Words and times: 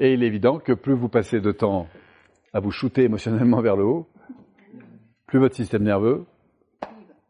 Et 0.00 0.14
il 0.14 0.24
est 0.24 0.26
évident 0.26 0.58
que 0.58 0.72
plus 0.72 0.94
vous 0.94 1.08
passez 1.08 1.40
de 1.40 1.52
temps 1.52 1.86
à 2.52 2.58
vous 2.58 2.72
shooter 2.72 3.04
émotionnellement 3.04 3.60
vers 3.60 3.76
le 3.76 3.84
haut, 3.84 4.08
plus 5.26 5.38
votre 5.38 5.54
système 5.54 5.84
nerveux, 5.84 6.24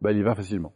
bah, 0.01 0.13
il 0.13 0.19
y 0.19 0.23
va 0.23 0.35
facilement. 0.35 0.73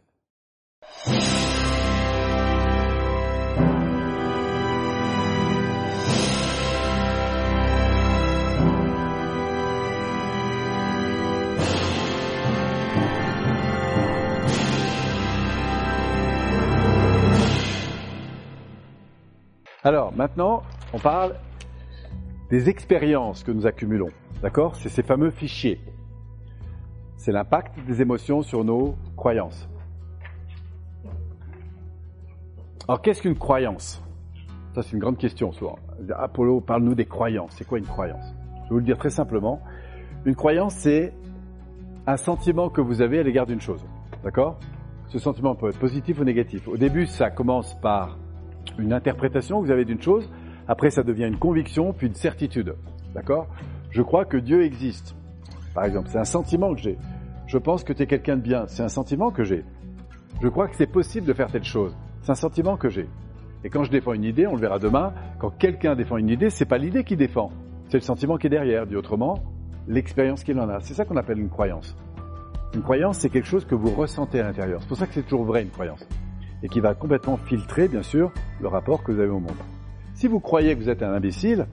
Alors 19.83 20.13
maintenant, 20.13 20.61
on 20.93 20.99
parle 20.99 21.33
des 22.49 22.69
expériences 22.69 23.43
que 23.43 23.51
nous 23.51 23.67
accumulons. 23.67 24.09
D'accord? 24.41 24.75
C'est 24.75 24.89
ces 24.89 25.03
fameux 25.03 25.31
fichiers. 25.31 25.79
C'est 27.17 27.31
l'impact 27.31 27.79
des 27.85 28.01
émotions 28.01 28.41
sur 28.41 28.63
nos 28.63 28.95
croyances. 29.15 29.67
Alors 32.87 33.01
qu'est-ce 33.01 33.21
qu'une 33.21 33.37
croyance? 33.37 34.03
Ça 34.73 34.81
c'est 34.81 34.93
une 34.93 34.99
grande 34.99 35.17
question 35.17 35.51
souvent. 35.51 35.77
Apollo, 36.17 36.61
parle-nous 36.61 36.95
des 36.95 37.05
croyances. 37.05 37.53
C'est 37.55 37.67
quoi 37.67 37.77
une 37.77 37.85
croyance? 37.85 38.33
Je 38.55 38.61
vais 38.61 38.69
vous 38.69 38.77
le 38.77 38.85
dire 38.85 38.97
très 38.97 39.09
simplement. 39.09 39.61
Une 40.25 40.35
croyance, 40.35 40.73
c'est 40.75 41.13
un 42.07 42.17
sentiment 42.17 42.69
que 42.69 42.81
vous 42.81 43.01
avez 43.01 43.19
à 43.19 43.23
l'égard 43.23 43.45
d'une 43.45 43.61
chose. 43.61 43.85
D'accord? 44.23 44.59
Ce 45.07 45.19
sentiment 45.19 45.55
peut 45.55 45.69
être 45.69 45.79
positif 45.79 46.19
ou 46.19 46.23
négatif. 46.23 46.67
Au 46.67 46.77
début, 46.77 47.05
ça 47.05 47.29
commence 47.29 47.79
par 47.81 48.17
une 48.77 48.93
interprétation 48.93 49.59
que 49.59 49.65
vous 49.65 49.71
avez 49.71 49.85
d'une 49.85 50.01
chose. 50.01 50.29
Après, 50.69 50.91
ça 50.91 51.01
devient 51.01 51.25
une 51.25 51.39
conviction, 51.39 51.93
puis 51.93 52.05
une 52.05 52.13
certitude. 52.13 52.75
D'accord? 53.15 53.47
Je 53.89 54.03
crois 54.03 54.23
que 54.23 54.37
Dieu 54.37 54.63
existe. 54.63 55.15
Par 55.73 55.83
exemple, 55.83 56.09
c'est 56.11 56.19
un 56.19 56.25
sentiment 56.25 56.75
que 56.75 56.79
j'ai. 56.79 56.99
Je 57.47 57.57
pense 57.57 57.83
que 57.83 57.91
tu 57.91 58.03
es 58.03 58.05
quelqu'un 58.05 58.37
de 58.37 58.43
bien. 58.43 58.67
C'est 58.67 58.83
un 58.83 58.87
sentiment 58.87 59.31
que 59.31 59.43
j'ai. 59.43 59.65
Je 60.43 60.47
crois 60.47 60.67
que 60.67 60.75
c'est 60.75 60.85
possible 60.85 61.25
de 61.25 61.33
faire 61.33 61.51
telle 61.51 61.63
chose. 61.63 61.97
C'est 62.21 62.33
un 62.33 62.35
sentiment 62.35 62.77
que 62.77 62.87
j'ai. 62.87 63.09
Et 63.63 63.71
quand 63.71 63.83
je 63.83 63.89
défends 63.89 64.13
une 64.13 64.23
idée, 64.23 64.45
on 64.45 64.53
le 64.53 64.61
verra 64.61 64.77
demain, 64.77 65.11
quand 65.39 65.49
quelqu'un 65.49 65.95
défend 65.95 66.17
une 66.17 66.29
idée, 66.29 66.51
c'est 66.51 66.65
pas 66.65 66.77
l'idée 66.77 67.03
qui 67.03 67.15
défend, 67.17 67.49
c'est 67.87 67.97
le 67.97 68.03
sentiment 68.03 68.37
qui 68.37 68.45
est 68.45 68.51
derrière, 68.51 68.85
dit 68.85 68.95
autrement, 68.95 69.39
l'expérience 69.87 70.43
qu'il 70.43 70.59
en 70.59 70.69
a. 70.69 70.81
C'est 70.81 70.93
ça 70.93 71.03
qu'on 71.03 71.17
appelle 71.17 71.39
une 71.39 71.49
croyance. 71.49 71.97
Une 72.75 72.83
croyance, 72.83 73.17
c'est 73.17 73.31
quelque 73.31 73.47
chose 73.47 73.65
que 73.65 73.73
vous 73.73 73.89
ressentez 73.89 74.39
à 74.39 74.43
l'intérieur. 74.43 74.81
C'est 74.81 74.87
pour 74.87 74.97
ça 74.97 75.07
que 75.07 75.15
c'est 75.15 75.23
toujours 75.23 75.45
vrai 75.45 75.63
une 75.63 75.71
croyance. 75.71 76.07
Et 76.61 76.69
qui 76.69 76.79
va 76.79 76.93
complètement 76.93 77.37
filtrer, 77.37 77.87
bien 77.87 78.03
sûr, 78.03 78.31
le 78.61 78.67
rapport 78.67 79.03
que 79.03 79.11
vous 79.11 79.19
avez 79.19 79.31
au 79.31 79.39
monde. 79.39 79.57
Si 80.19 80.27
vous 80.27 80.41
croyez 80.41 80.75
que 80.75 80.81
vous 80.81 80.89
êtes 80.89 81.01
un 81.01 81.13
imbécile, 81.13 81.65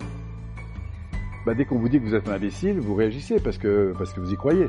bah 1.44 1.54
dès 1.54 1.64
qu'on 1.64 1.80
vous 1.80 1.88
dit 1.88 1.98
que 1.98 2.04
vous 2.04 2.14
êtes 2.14 2.28
un 2.28 2.34
imbécile, 2.34 2.78
vous 2.78 2.94
réagissez 2.94 3.40
parce 3.40 3.58
que, 3.58 3.92
parce 3.98 4.12
que 4.12 4.20
vous 4.20 4.32
y 4.32 4.36
croyez. 4.36 4.68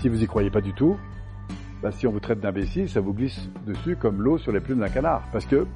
Si 0.00 0.08
vous 0.08 0.22
y 0.22 0.26
croyez 0.26 0.48
pas 0.48 0.62
du 0.62 0.72
tout, 0.72 0.96
bah 1.82 1.92
si 1.92 2.06
on 2.06 2.12
vous 2.12 2.20
traite 2.20 2.40
d'imbécile, 2.40 2.88
ça 2.88 3.00
vous 3.00 3.12
glisse 3.12 3.50
dessus 3.66 3.96
comme 3.96 4.22
l'eau 4.22 4.38
sur 4.38 4.52
les 4.52 4.60
plumes 4.60 4.78
d'un 4.78 4.88
canard. 4.88 5.22
Parce 5.32 5.44
que 5.44 5.66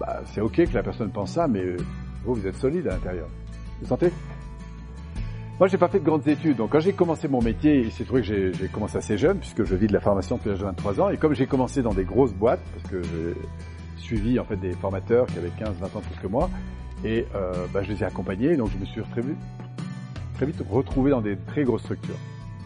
bah, 0.00 0.22
c'est 0.24 0.40
ok 0.40 0.64
que 0.66 0.74
la 0.74 0.82
personne 0.82 1.12
pense 1.12 1.34
ça, 1.34 1.46
mais 1.46 1.76
vous, 2.24 2.34
vous 2.34 2.46
êtes 2.48 2.56
solide 2.56 2.88
à 2.88 2.94
l'intérieur. 2.94 3.28
Vous 3.80 3.86
sentez? 3.86 4.10
Moi, 5.60 5.68
j'ai 5.68 5.78
pas 5.78 5.86
fait 5.86 6.00
de 6.00 6.04
grandes 6.04 6.26
études. 6.26 6.56
Donc, 6.56 6.70
quand 6.70 6.80
j'ai 6.80 6.92
commencé 6.92 7.28
mon 7.28 7.40
métier, 7.40 7.82
il 7.82 7.92
s'est 7.92 8.04
trouvé 8.04 8.22
que 8.22 8.52
j'ai 8.52 8.66
commencé 8.66 8.98
assez 8.98 9.16
jeune, 9.16 9.38
puisque 9.38 9.62
je 9.62 9.76
vis 9.76 9.86
de 9.86 9.92
la 9.92 10.00
formation 10.00 10.38
depuis 10.38 10.48
l'âge 10.48 10.58
de 10.58 10.64
23 10.64 11.00
ans. 11.00 11.10
Et 11.10 11.18
comme 11.18 11.34
j'ai 11.34 11.46
commencé 11.46 11.82
dans 11.82 11.94
des 11.94 12.02
grosses 12.02 12.34
boîtes, 12.34 12.58
parce 12.74 12.90
que 12.90 13.00
suivi 14.04 14.38
en 14.38 14.44
fait 14.44 14.56
des 14.56 14.72
formateurs 14.72 15.26
qui 15.26 15.38
avaient 15.38 15.48
15-20 15.48 15.96
ans 15.96 16.00
plus 16.00 16.20
que 16.20 16.26
moi, 16.26 16.50
et 17.04 17.26
euh, 17.34 17.66
bah, 17.72 17.82
je 17.82 17.90
les 17.90 18.02
ai 18.02 18.04
accompagnés. 18.04 18.56
Donc, 18.56 18.70
je 18.72 18.78
me 18.78 18.84
suis 18.84 19.02
très 19.02 19.22
vite, 19.22 19.38
très 20.34 20.46
vite 20.46 20.62
retrouvé 20.68 21.10
dans 21.10 21.20
des 21.20 21.36
très 21.36 21.64
grosses 21.64 21.82
structures. 21.82 22.16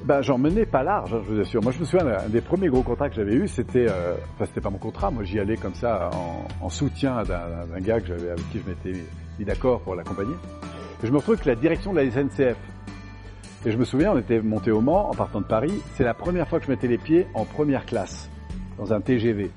Ben, 0.04 0.22
j'en 0.22 0.38
menais 0.38 0.64
pas 0.64 0.84
large, 0.84 1.12
hein, 1.12 1.22
je 1.26 1.34
vous 1.34 1.40
assure. 1.40 1.62
Moi, 1.62 1.72
je 1.72 1.80
me 1.80 1.84
souviens, 1.84 2.06
un 2.06 2.28
des 2.28 2.40
premiers 2.40 2.68
gros 2.68 2.82
contrats 2.82 3.08
que 3.08 3.16
j'avais 3.16 3.34
eu, 3.34 3.48
c'était, 3.48 3.86
euh, 3.88 4.14
enfin, 4.34 4.46
c'était 4.46 4.60
pas 4.60 4.70
mon 4.70 4.78
contrat. 4.78 5.10
Moi, 5.10 5.24
j'y 5.24 5.40
allais 5.40 5.56
comme 5.56 5.74
ça 5.74 6.10
en, 6.12 6.46
en 6.64 6.68
soutien 6.68 7.22
d'un 7.24 7.80
gars 7.80 8.00
que 8.00 8.06
j'avais 8.06 8.30
avec 8.30 8.48
qui 8.50 8.60
je 8.60 8.68
m'étais 8.68 9.00
mis 9.38 9.44
d'accord 9.44 9.80
pour 9.80 9.96
l'accompagner. 9.96 10.34
Je 11.02 11.10
me 11.10 11.16
retrouve 11.16 11.34
avec 11.34 11.46
la 11.46 11.54
direction 11.56 11.92
de 11.92 12.00
la 12.00 12.10
SNCF. 12.10 12.56
Et 13.66 13.72
je 13.72 13.76
me 13.76 13.84
souviens, 13.84 14.12
on 14.12 14.18
était 14.18 14.40
monté 14.40 14.70
au 14.70 14.80
Mans 14.80 15.10
en 15.10 15.14
partant 15.14 15.40
de 15.40 15.46
Paris. 15.46 15.72
C'est 15.94 16.04
la 16.04 16.14
première 16.14 16.48
fois 16.48 16.60
que 16.60 16.66
je 16.66 16.70
mettais 16.70 16.86
les 16.86 16.98
pieds 16.98 17.26
en 17.34 17.44
première 17.44 17.86
classe 17.86 18.30
dans 18.78 18.92
un 18.92 19.00
TGV. 19.00 19.50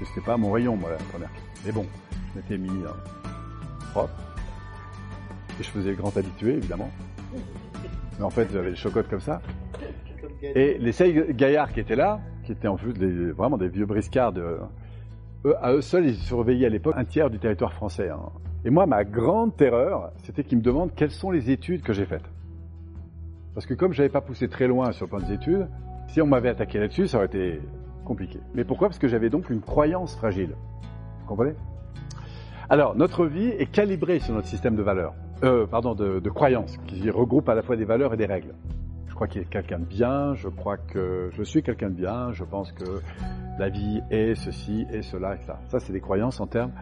Que 0.00 0.06
c'était 0.06 0.22
pas 0.22 0.38
mon 0.38 0.50
rayon, 0.50 0.76
moi, 0.76 0.88
la 0.90 0.96
première. 0.96 1.28
Mais 1.66 1.72
bon, 1.72 1.84
je 2.10 2.38
m'étais 2.38 2.56
mis 2.56 2.70
euh, 2.70 2.88
propre. 3.92 4.14
Et 5.60 5.62
je 5.62 5.68
faisais 5.68 5.92
grand 5.92 6.16
habitué, 6.16 6.54
évidemment. 6.54 6.90
Mais 8.18 8.24
en 8.24 8.30
fait, 8.30 8.48
j'avais 8.50 8.70
les 8.70 8.76
chocottes 8.76 9.08
comme 9.08 9.20
ça. 9.20 9.42
Et 10.42 10.78
les 10.78 10.92
sept 10.92 11.36
gaillards 11.36 11.70
qui 11.74 11.80
étaient 11.80 11.96
là, 11.96 12.18
qui 12.44 12.52
étaient 12.52 12.66
en 12.66 12.76
plus 12.76 12.94
vraiment 13.32 13.58
des 13.58 13.68
vieux 13.68 13.84
briscards, 13.84 14.32
de, 14.32 14.58
eux, 15.44 15.54
à 15.60 15.74
eux 15.74 15.82
seuls, 15.82 16.06
ils 16.06 16.16
surveillaient 16.16 16.66
à 16.66 16.70
l'époque 16.70 16.94
un 16.96 17.04
tiers 17.04 17.28
du 17.28 17.38
territoire 17.38 17.74
français. 17.74 18.08
Hein. 18.08 18.30
Et 18.64 18.70
moi, 18.70 18.86
ma 18.86 19.04
grande 19.04 19.54
terreur, 19.54 20.12
c'était 20.24 20.44
qu'ils 20.44 20.58
me 20.58 20.62
demandent 20.62 20.94
quelles 20.94 21.10
sont 21.10 21.30
les 21.30 21.50
études 21.50 21.82
que 21.82 21.92
j'ai 21.92 22.06
faites. 22.06 22.24
Parce 23.52 23.66
que 23.66 23.74
comme 23.74 23.92
je 23.92 24.00
n'avais 24.00 24.12
pas 24.12 24.22
poussé 24.22 24.48
très 24.48 24.66
loin 24.66 24.92
sur 24.92 25.04
le 25.04 25.10
plan 25.10 25.18
des 25.18 25.34
études, 25.34 25.68
si 26.08 26.22
on 26.22 26.26
m'avait 26.26 26.48
attaqué 26.48 26.78
là-dessus, 26.78 27.06
ça 27.06 27.18
aurait 27.18 27.26
été 27.26 27.60
Mais 28.54 28.64
pourquoi? 28.64 28.88
Parce 28.88 28.98
que 28.98 29.08
j'avais 29.08 29.30
donc 29.30 29.50
une 29.50 29.60
croyance 29.60 30.16
fragile. 30.16 30.54
Vous 31.20 31.26
comprenez? 31.26 31.54
Alors, 32.68 32.94
notre 32.94 33.26
vie 33.26 33.48
est 33.48 33.70
calibrée 33.70 34.20
sur 34.20 34.34
notre 34.34 34.46
système 34.46 34.76
de 34.76 34.82
valeurs 34.82 35.14
euh, 35.42 35.66
pardon, 35.66 35.94
de, 35.94 36.30
croyances, 36.30 36.76
qui 36.86 37.08
regroupe 37.10 37.48
à 37.48 37.54
la 37.54 37.62
fois 37.62 37.76
des 37.76 37.84
valeurs 37.84 38.12
et 38.14 38.16
des 38.16 38.26
règles. 38.26 38.54
Je 39.08 39.14
crois 39.14 39.26
qu'il 39.26 39.42
est 39.42 39.48
quelqu'un 39.48 39.78
de 39.78 39.84
bien, 39.84 40.34
je 40.34 40.48
crois 40.48 40.76
que 40.76 41.30
je 41.32 41.42
suis 41.42 41.62
quelqu'un 41.62 41.88
de 41.88 41.94
bien, 41.94 42.32
je 42.32 42.44
pense 42.44 42.72
que 42.72 43.00
la 43.58 43.68
vie 43.68 44.00
est 44.10 44.34
ceci 44.34 44.86
et 44.92 45.02
cela 45.02 45.34
et 45.36 45.40
ça. 45.46 45.60
Ça, 45.68 45.80
c'est 45.80 45.92
des 45.92 46.00
croyances 46.00 46.40
en 46.40 46.46
termes 46.46 46.72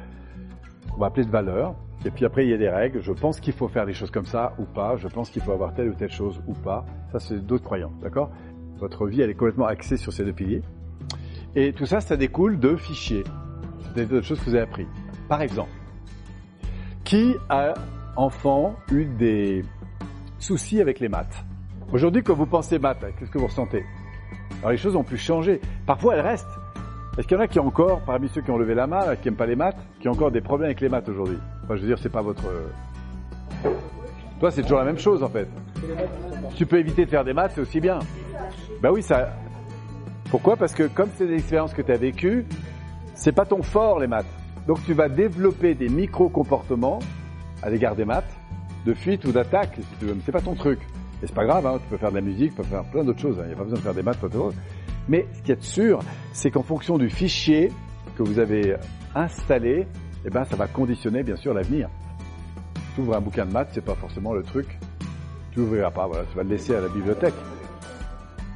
qu'on 0.92 1.00
va 1.00 1.06
appeler 1.06 1.24
de 1.24 1.30
valeurs. 1.30 1.74
Et 2.04 2.10
puis 2.10 2.24
après, 2.24 2.44
il 2.44 2.50
y 2.50 2.54
a 2.54 2.58
des 2.58 2.68
règles. 2.68 3.00
Je 3.00 3.12
pense 3.12 3.40
qu'il 3.40 3.52
faut 3.52 3.66
faire 3.66 3.84
les 3.84 3.92
choses 3.92 4.10
comme 4.10 4.26
ça 4.26 4.54
ou 4.58 4.64
pas. 4.64 4.96
Je 4.96 5.08
pense 5.08 5.30
qu'il 5.30 5.42
faut 5.42 5.52
avoir 5.52 5.74
telle 5.74 5.88
ou 5.88 5.94
telle 5.94 6.12
chose 6.12 6.40
ou 6.46 6.52
pas. 6.52 6.84
Ça, 7.10 7.18
c'est 7.18 7.44
d'autres 7.44 7.64
croyances, 7.64 7.98
d'accord? 8.00 8.30
Votre 8.78 9.06
vie, 9.08 9.20
elle 9.20 9.30
est 9.30 9.34
complètement 9.34 9.66
axée 9.66 9.96
sur 9.96 10.12
ces 10.12 10.24
deux 10.24 10.32
piliers. 10.32 10.62
Et 11.60 11.72
tout 11.72 11.86
ça, 11.86 12.00
ça 12.00 12.16
découle 12.16 12.60
de 12.60 12.76
fichiers. 12.76 13.24
C'est 13.96 14.06
des 14.06 14.22
choses 14.22 14.38
que 14.38 14.44
vous 14.44 14.54
avez 14.54 14.62
appris. 14.62 14.86
Par 15.28 15.42
exemple, 15.42 15.72
qui 17.02 17.34
a 17.48 17.74
enfant, 18.14 18.76
eu 18.92 19.06
des 19.06 19.64
soucis 20.38 20.80
avec 20.80 21.00
les 21.00 21.08
maths? 21.08 21.44
Aujourd'hui, 21.92 22.22
quand 22.22 22.34
vous 22.34 22.46
pensez 22.46 22.78
maths, 22.78 23.04
qu'est-ce 23.18 23.32
que 23.32 23.38
vous 23.38 23.48
ressentez? 23.48 23.84
Alors 24.60 24.70
les 24.70 24.76
choses 24.76 24.94
ont 24.94 25.02
pu 25.02 25.16
changer. 25.16 25.60
Parfois, 25.84 26.14
elles 26.14 26.24
restent. 26.24 26.46
Est-ce 27.18 27.26
qu'il 27.26 27.36
y 27.36 27.40
en 27.40 27.42
a 27.42 27.48
qui 27.48 27.58
ont 27.58 27.66
encore, 27.66 28.02
parmi 28.02 28.28
ceux 28.28 28.40
qui 28.40 28.52
ont 28.52 28.58
levé 28.58 28.76
la 28.76 28.86
main, 28.86 29.16
qui 29.16 29.26
n'aiment 29.26 29.36
pas 29.36 29.46
les 29.46 29.56
maths, 29.56 29.84
qui 29.98 30.08
ont 30.08 30.12
encore 30.12 30.30
des 30.30 30.40
problèmes 30.40 30.66
avec 30.66 30.80
les 30.80 30.88
maths 30.88 31.08
aujourd'hui? 31.08 31.38
Enfin, 31.64 31.74
je 31.74 31.80
veux 31.80 31.88
dire, 31.88 31.98
c'est 31.98 32.08
pas 32.08 32.22
votre... 32.22 32.44
Toi, 34.38 34.52
c'est 34.52 34.62
toujours 34.62 34.78
la 34.78 34.84
même 34.84 34.98
chose, 34.98 35.24
en 35.24 35.28
fait. 35.28 35.48
Tu 36.54 36.66
peux 36.66 36.78
éviter 36.78 37.04
de 37.04 37.10
faire 37.10 37.24
des 37.24 37.32
maths, 37.32 37.50
c'est 37.56 37.62
aussi 37.62 37.80
bien. 37.80 37.98
Ben 38.80 38.92
oui, 38.92 39.02
ça... 39.02 39.30
Pourquoi 40.30 40.56
Parce 40.56 40.74
que 40.74 40.82
comme 40.82 41.08
c'est 41.16 41.26
des 41.26 41.36
expériences 41.36 41.72
que 41.72 41.80
tu 41.80 41.90
as 41.90 41.96
vécues, 41.96 42.44
c'est 43.14 43.32
pas 43.32 43.46
ton 43.46 43.62
fort, 43.62 43.98
les 43.98 44.06
maths. 44.06 44.26
Donc 44.66 44.84
tu 44.84 44.92
vas 44.92 45.08
développer 45.08 45.74
des 45.74 45.88
micro-comportements 45.88 46.98
à 47.62 47.70
l'égard 47.70 47.96
des 47.96 48.04
maths, 48.04 48.30
de 48.84 48.92
fuite 48.92 49.24
ou 49.24 49.32
d'attaque, 49.32 49.76
si 49.76 49.98
tu 49.98 50.04
veux. 50.04 50.14
Mais 50.14 50.20
c'est 50.24 50.32
pas 50.32 50.42
ton 50.42 50.54
truc. 50.54 50.80
Et 51.22 51.26
c'est 51.26 51.34
pas 51.34 51.46
grave, 51.46 51.66
hein, 51.66 51.78
tu 51.82 51.88
peux 51.88 51.96
faire 51.96 52.10
de 52.10 52.16
la 52.16 52.20
musique, 52.20 52.50
tu 52.50 52.56
peux 52.58 52.62
faire 52.62 52.84
plein 52.84 53.04
d'autres 53.04 53.20
choses. 53.20 53.38
Il 53.40 53.46
n'y 53.46 53.54
a 53.54 53.56
pas 53.56 53.64
besoin 53.64 53.78
de 53.78 53.82
faire 53.82 53.94
des 53.94 54.02
maths, 54.02 54.18
pas 54.18 54.28
Mais 55.08 55.26
ce 55.32 55.42
qui 55.42 55.52
est 55.52 55.62
sûr, 55.62 56.00
c'est 56.32 56.50
qu'en 56.50 56.62
fonction 56.62 56.98
du 56.98 57.08
fichier 57.08 57.72
que 58.16 58.22
vous 58.22 58.38
avez 58.38 58.76
installé, 59.14 59.86
eh 60.26 60.30
ben, 60.30 60.44
ça 60.44 60.56
va 60.56 60.66
conditionner, 60.66 61.22
bien 61.22 61.36
sûr, 61.36 61.54
l'avenir. 61.54 61.88
Tu 62.94 63.00
ouvres 63.00 63.16
un 63.16 63.20
bouquin 63.20 63.46
de 63.46 63.52
maths, 63.52 63.70
c'est 63.72 63.84
pas 63.84 63.94
forcément 63.94 64.34
le 64.34 64.42
truc. 64.42 64.78
Tu 65.52 65.60
l'ouvriras 65.60 65.90
pas, 65.90 66.06
voilà, 66.06 66.24
tu 66.30 66.36
vas 66.36 66.42
le 66.42 66.50
laisser 66.50 66.74
à 66.74 66.80
la 66.82 66.88
bibliothèque. 66.88 67.34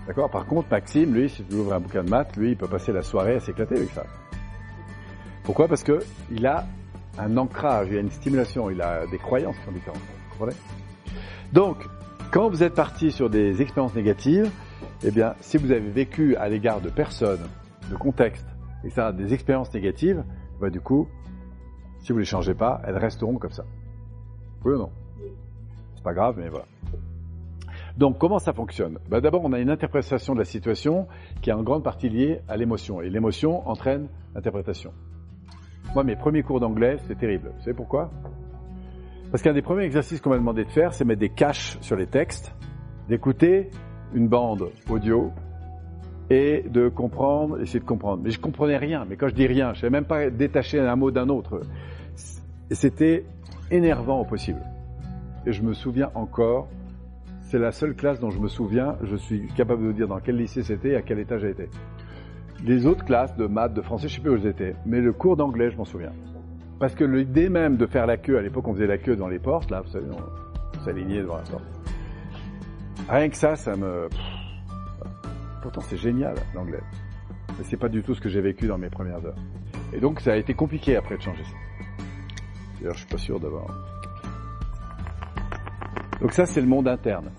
D'accord? 0.07 0.31
Par 0.31 0.47
contre, 0.47 0.69
Maxime, 0.71 1.15
lui, 1.15 1.29
si 1.29 1.45
tu 1.45 1.55
ouvres 1.55 1.75
un 1.75 1.81
bouquin 1.81 2.03
de 2.03 2.11
maths, 2.11 2.37
lui, 2.37 2.51
il 2.51 2.57
peut 2.57 2.67
passer 2.69 2.93
la 2.93 3.03
soirée 3.03 3.37
à 3.37 3.41
s'éclater 3.41 3.77
avec 3.77 3.91
ça. 3.91 4.05
Pourquoi? 5.45 5.69
Parce 5.69 5.83
que 5.83 6.01
il 6.31 6.47
a 6.47 6.67
un 7.19 7.37
ancrage, 7.37 7.89
il 7.91 7.97
a 7.97 8.01
une 8.01 8.11
stimulation, 8.11 8.71
il 8.71 8.81
a 8.81 9.07
des 9.07 9.19
croyances 9.19 9.57
qui 9.59 9.65
sont 9.65 9.73
différentes. 9.73 10.01
Vous 10.01 10.39
comprenez? 10.39 10.57
Donc, 11.53 11.77
quand 12.31 12.49
vous 12.49 12.63
êtes 12.63 12.75
parti 12.75 13.13
sur 13.13 13.29
des 13.29 13.61
expériences 13.61 13.95
négatives, 13.95 14.51
eh 15.05 15.11
bien, 15.11 15.35
si 15.41 15.57
vous 15.57 15.71
avez 15.71 15.91
vécu 15.91 16.37
à 16.37 16.49
l'égard 16.49 16.81
de 16.81 16.89
personnes, 16.89 17.47
de 17.91 17.97
contextes, 17.97 18.47
et 18.85 18.91
ça, 18.91 19.13
des 19.13 19.35
expériences 19.35 19.73
négatives, 19.75 20.25
bah, 20.61 20.71
du 20.71 20.81
coup, 20.81 21.09
si 22.01 22.13
vous 22.13 22.19
les 22.19 22.25
changez 22.25 22.55
pas, 22.55 22.81
elles 22.85 22.97
resteront 22.97 23.37
comme 23.37 23.53
ça. 23.53 23.65
Oui 24.65 24.73
ou 24.75 24.79
non? 24.79 24.91
C'est 25.95 26.03
pas 26.03 26.15
grave, 26.15 26.37
mais 26.39 26.49
voilà. 26.49 26.67
Donc, 27.99 28.19
comment 28.19 28.39
ça 28.39 28.53
fonctionne? 28.53 28.99
Bah, 29.09 29.21
D'abord, 29.21 29.43
on 29.45 29.53
a 29.53 29.59
une 29.59 29.71
interprétation 29.71 30.35
de 30.35 30.39
la 30.39 30.45
situation 30.45 31.07
qui 31.41 31.51
est 31.51 31.53
en 31.53 31.63
grande 31.63 31.85
partie 31.85 32.09
liée 32.09 32.41
à 32.49 32.57
l'émotion. 32.57 33.03
Et 33.03 33.11
l'émotion 33.11 33.69
entraîne 33.69 34.09
l'interprétation. 34.35 34.93
Moi, 35.95 36.05
mes 36.05 36.17
premiers 36.17 36.43
cours 36.43 36.61
d'anglais, 36.61 36.97
c'est 37.07 37.19
terrible. 37.19 37.53
Vous 37.55 37.65
savez 37.65 37.77
pourquoi? 37.77 38.11
Parce 39.31 39.43
qu'un 39.43 39.53
des 39.53 39.63
premiers 39.63 39.85
exercices 39.85 40.21
qu'on 40.21 40.31
m'a 40.31 40.37
demandé 40.37 40.65
de 40.65 40.71
faire, 40.71 40.95
c'est 40.95 41.05
mettre 41.05 41.21
des 41.21 41.31
caches 41.31 41.79
sur 41.81 41.97
les 41.97 42.07
textes, 42.07 42.55
d'écouter 43.09 43.71
une 44.15 44.29
bande 44.29 44.71
audio 44.89 45.31
et 46.31 46.63
de 46.69 46.89
comprendre, 46.89 47.61
essayer 47.61 47.81
de 47.81 47.85
comprendre. 47.85 48.23
Mais 48.23 48.31
je 48.31 48.41
comprenais 48.41 48.77
rien. 48.77 49.05
Mais 49.09 49.17
quand 49.17 49.29
je 49.29 49.35
dis 49.35 49.47
rien, 49.47 49.75
je 49.75 49.81
savais 49.81 49.91
même 49.91 50.05
pas 50.05 50.31
détacher 50.31 50.81
un 50.81 50.97
mot 50.97 51.11
d'un 51.11 51.29
autre. 51.29 51.61
C'était 52.71 53.25
énervant 53.71 54.21
au 54.21 54.25
possible. 54.25 54.63
Et 55.47 55.53
je 55.53 55.63
me 55.63 55.75
souviens 55.75 56.11
encore, 56.15 56.69
c'est 57.53 57.59
la 57.59 57.71
seule 57.71 57.95
classe 57.95 58.19
dont 58.19 58.31
je 58.31 58.39
me 58.39 58.49
souviens, 58.49 58.97
je 59.03 59.15
suis 59.15 59.47
capable 59.49 59.87
de 59.87 59.93
dire 59.93 60.09
dans 60.09 60.21
quel 60.21 60.37
lycée 60.37 60.63
c'était 60.63 60.93
et 60.93 60.97
à 60.97 61.03
quel 61.03 61.19
étage 61.19 61.43
j'étais. 61.43 61.69
Les 62.65 62.87
autres 62.87 63.05
classes 63.05 63.37
de 63.37 63.45
maths, 63.47 63.75
de 63.75 63.83
français, 63.83 64.09
je 64.09 64.15
sais 64.15 64.23
plus 64.23 64.31
où 64.31 64.39
j'étais. 64.39 64.75
Mais 64.87 65.03
le 65.03 65.13
cours 65.13 65.37
d'anglais, 65.37 65.71
je 65.71 65.77
m'en 65.77 65.85
souviens. 65.85 66.13
Parce 66.81 66.95
que 66.95 67.05
l'idée 67.05 67.51
même 67.51 67.77
de 67.77 67.85
faire 67.85 68.07
la 68.07 68.17
queue, 68.17 68.39
à 68.39 68.41
l'époque 68.41 68.67
on 68.69 68.73
faisait 68.73 68.87
la 68.87 68.97
queue 68.97 69.17
dans 69.17 69.29
les 69.29 69.39
portes, 69.39 69.71
là, 69.71 69.83
vous 69.83 69.91
savez, 69.91 70.07
on 70.11 70.81
s'alignait 70.83 71.21
devant 71.21 71.37
la 71.37 71.43
porte. 71.43 71.65
Rien 73.11 73.29
que 73.29 73.37
ça, 73.37 73.55
ça 73.55 73.77
me... 73.77 74.09
Pourtant 75.61 75.83
c'est 75.83 75.99
génial 75.99 76.37
l'anglais. 76.55 76.81
Mais 77.59 77.65
c'est 77.65 77.77
pas 77.77 77.91
du 77.91 78.03
tout 78.03 78.15
ce 78.15 78.23
que 78.23 78.31
j'ai 78.31 78.41
vécu 78.41 78.67
dans 78.67 78.79
mes 78.79 78.89
premières 78.89 79.23
heures. 79.27 79.37
Et 79.93 80.01
donc 80.01 80.21
ça 80.21 80.33
a 80.33 80.37
été 80.37 80.55
compliqué 80.55 80.97
après 80.97 81.19
de 81.19 81.23
changer 81.23 81.45
ça. 81.45 81.57
D'ailleurs 82.79 82.95
je 82.95 83.01
suis 83.01 83.09
pas 83.09 83.19
sûr 83.19 83.39
d'avoir... 83.39 83.67
Donc 86.23 86.33
ça 86.33 86.47
c'est 86.47 86.63
le 86.63 86.67
monde 86.67 86.89
interne. 86.89 87.31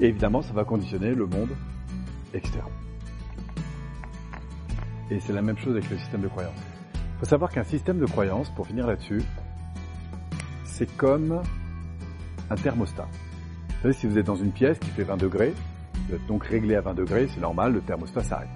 Et 0.00 0.06
évidemment 0.06 0.42
ça 0.42 0.52
va 0.52 0.64
conditionner 0.64 1.14
le 1.14 1.26
monde 1.26 1.50
externe. 2.34 2.70
Et 5.10 5.18
c'est 5.20 5.32
la 5.32 5.42
même 5.42 5.58
chose 5.58 5.72
avec 5.72 5.90
le 5.90 5.98
système 5.98 6.20
de 6.20 6.28
croyance. 6.28 6.58
Il 6.94 7.20
faut 7.20 7.26
savoir 7.26 7.50
qu'un 7.50 7.64
système 7.64 7.98
de 7.98 8.06
croyance, 8.06 8.48
pour 8.50 8.66
finir 8.66 8.86
là-dessus, 8.86 9.22
c'est 10.64 10.96
comme 10.96 11.42
un 12.48 12.54
thermostat. 12.54 13.08
Vous 13.68 13.82
savez, 13.82 13.94
si 13.94 14.06
vous 14.06 14.18
êtes 14.18 14.26
dans 14.26 14.36
une 14.36 14.52
pièce 14.52 14.78
qui 14.78 14.88
fait 14.90 15.02
20 15.02 15.16
degrés, 15.16 15.52
vous 16.08 16.14
êtes 16.14 16.26
donc 16.26 16.44
réglé 16.44 16.76
à 16.76 16.80
20 16.80 16.94
degrés, 16.94 17.28
c'est 17.34 17.40
normal, 17.40 17.72
le 17.72 17.80
thermostat 17.80 18.22
s'arrête. 18.22 18.48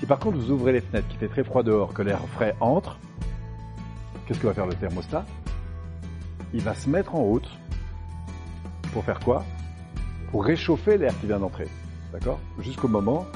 Si 0.00 0.06
par 0.06 0.18
contre 0.18 0.36
vous 0.36 0.50
ouvrez 0.50 0.72
les 0.72 0.80
fenêtres, 0.80 1.06
qui 1.08 1.16
fait 1.16 1.28
très 1.28 1.44
froid 1.44 1.62
dehors, 1.62 1.94
que 1.94 2.02
l'air 2.02 2.20
frais 2.28 2.56
entre, 2.60 2.98
qu'est-ce 4.26 4.40
que 4.40 4.48
va 4.48 4.54
faire 4.54 4.66
le 4.66 4.74
thermostat? 4.74 5.24
Il 6.52 6.60
va 6.60 6.74
se 6.74 6.90
mettre 6.90 7.14
en 7.14 7.22
route 7.22 7.48
pour 8.92 9.04
faire 9.04 9.20
quoi? 9.20 9.44
Pour 10.32 10.44
réchauffer 10.44 10.98
l'air 10.98 11.12
qui 11.20 11.26
vient 11.26 11.38
d'entrer. 11.38 11.68
D'accord? 12.12 12.40
Jusqu'au 12.58 12.88
moment 12.88 13.26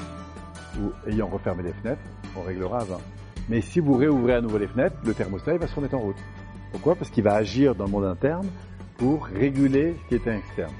où, 0.79 0.91
ayant 1.09 1.27
refermé 1.27 1.63
les 1.63 1.73
fenêtres, 1.73 2.01
on 2.35 2.41
réglera 2.41 2.79
à 2.79 2.83
20. 2.83 2.97
Mais 3.49 3.61
si 3.61 3.79
vous 3.79 3.93
réouvrez 3.93 4.33
à 4.33 4.41
nouveau 4.41 4.57
les 4.57 4.67
fenêtres, 4.67 4.97
le 5.05 5.13
thermostat 5.13 5.57
va 5.57 5.67
se 5.67 5.75
remettre 5.75 5.95
en 5.95 5.99
route. 5.99 6.17
Pourquoi? 6.71 6.95
Parce 6.95 7.09
qu'il 7.09 7.23
va 7.23 7.35
agir 7.35 7.75
dans 7.75 7.85
le 7.85 7.91
monde 7.91 8.05
interne 8.05 8.47
pour 8.97 9.25
réguler 9.27 9.95
ce 10.03 10.07
qui 10.09 10.15
est 10.15 10.27
externe. 10.27 10.73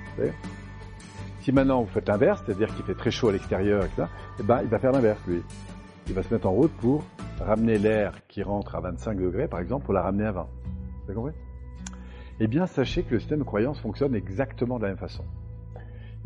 Si 1.42 1.52
maintenant 1.52 1.84
vous 1.84 1.90
faites 1.90 2.08
l'inverse, 2.10 2.42
c'est-à-dire 2.46 2.74
qu'il 2.76 2.84
fait 2.84 2.96
très 2.96 3.12
chaud 3.12 3.30
à 3.30 3.32
l'extérieur, 3.32 3.86
etc., 3.86 4.08
eh 4.40 4.44
ben, 4.44 4.62
il 4.64 4.70
va 4.70 4.80
faire 4.80 4.92
l'inverse, 4.92 5.22
lui. 5.28 5.42
Il 6.08 6.14
va 6.14 6.24
se 6.24 6.34
mettre 6.34 6.48
en 6.48 6.52
route 6.52 6.72
pour 6.82 7.04
ramener 7.40 7.78
l'air 7.78 8.28
qui 8.28 8.42
rentre 8.44 8.76
à 8.76 8.82
25 8.82 9.18
degrés, 9.18 9.48
par 9.48 9.60
exemple, 9.60 9.86
pour 9.86 9.94
la 9.94 10.02
ramener 10.02 10.26
à 10.26 10.32
20. 10.32 10.42
Vous 10.42 11.04
avez 11.06 11.14
compris? 11.14 11.34
Eh 12.40 12.48
bien, 12.48 12.66
sachez 12.66 13.04
que 13.04 13.14
le 13.14 13.20
système 13.20 13.40
de 13.40 13.44
croyance 13.44 13.80
fonctionne 13.80 14.16
exactement 14.16 14.78
de 14.78 14.84
la 14.84 14.90
même 14.90 14.98
façon. 14.98 15.24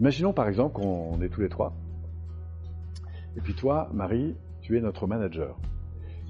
Imaginons 0.01 0.33
par 0.33 0.47
exemple 0.47 0.73
qu'on 0.81 1.21
est 1.21 1.29
tous 1.29 1.41
les 1.41 1.49
trois. 1.49 1.73
Et 3.37 3.41
puis 3.41 3.53
toi, 3.53 3.87
Marie, 3.93 4.35
tu 4.61 4.75
es 4.75 4.81
notre 4.81 5.05
manager. 5.05 5.55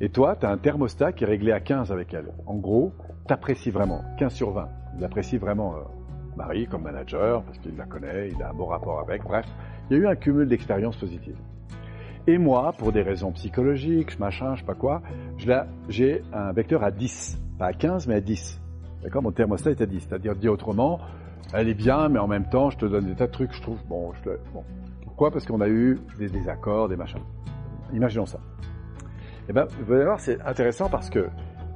Et 0.02 0.10
toi, 0.10 0.36
tu 0.36 0.46
as 0.46 0.50
un 0.50 0.58
thermostat 0.58 1.14
qui 1.14 1.24
est 1.24 1.28
réglé 1.28 1.54
à 1.54 1.62
15 1.62 1.90
avec 1.90 2.14
elle. 2.14 2.34
En 2.46 2.56
gros, 2.56 2.92
tu 3.26 3.34
apprécies 3.34 3.72
vraiment, 3.72 4.04
15 4.20 4.34
sur 4.34 4.52
20. 4.52 4.68
Il 4.98 5.06
apprécie 5.06 5.38
vraiment 5.38 5.76
euh, 5.76 5.80
Marie 6.36 6.68
comme 6.68 6.84
manager, 6.84 7.44
parce 7.44 7.60
qu'il 7.60 7.78
la 7.78 7.86
connaît, 7.86 8.32
il 8.36 8.44
a 8.44 8.50
un 8.50 8.54
bon 8.54 8.66
rapport 8.66 9.00
avec, 9.00 9.24
bref. 9.24 9.46
Il 9.90 9.96
y 9.96 10.00
a 10.02 10.04
eu 10.04 10.08
un 10.08 10.16
cumul 10.16 10.50
d'expériences 10.50 10.98
positives. 10.98 11.40
Et 12.28 12.38
moi, 12.38 12.74
pour 12.78 12.92
des 12.92 13.04
raisons 13.04 13.32
psychologiques, 13.32 14.20
machin, 14.20 14.54
je 14.56 14.60
sais 14.60 14.66
pas 14.66 14.76
quoi, 14.76 15.02
j'ai 15.88 16.22
un 16.34 16.52
vecteur 16.52 16.84
à 16.84 16.92
10. 16.92 17.40
Pas 17.58 17.68
à 17.68 17.74
15, 17.74 18.06
mais 18.08 18.16
à 18.16 18.22
10. 18.22 18.60
D'accord? 19.02 19.24
Mon 19.24 19.32
thermostat 19.32 19.72
est 19.72 19.82
à 19.82 19.86
10. 19.86 20.08
C'est-à-dire, 20.10 20.36
dit 20.36 20.50
autrement, 20.50 21.00
elle 21.54 21.70
est 21.70 21.74
bien, 21.74 22.10
mais 22.10 22.20
en 22.20 22.28
même 22.28 22.50
temps, 22.50 22.70
je 22.70 22.78
te 22.78 22.86
donne 22.86 23.06
des 23.06 23.16
tas 23.16 23.28
de 23.28 23.32
trucs, 23.32 23.54
je 23.54 23.62
trouve, 23.62 23.80
bon, 23.88 24.14
je 24.14 24.22
te, 24.30 24.30
bon. 24.54 24.64
Pourquoi? 25.04 25.32
Parce 25.32 25.46
qu'on 25.46 25.62
a 25.62 25.68
eu 25.68 26.00
des 26.18 26.30
désaccords, 26.30 26.88
des 26.88 26.96
machins. 26.96 27.22
Imaginons 27.94 28.26
ça. 28.26 28.40
Eh 29.50 29.54
ben, 29.54 29.68
vous 29.86 29.94
allez 29.94 30.06
voir, 30.06 30.20
c'est 30.20 30.42
intéressant 30.42 30.90
parce 30.90 31.10
que 31.10 31.28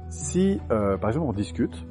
si, 0.08 0.60
euh, 0.70 0.96
par 0.96 1.10
exemple, 1.10 1.26
on 1.28 1.32
discute, 1.32 1.86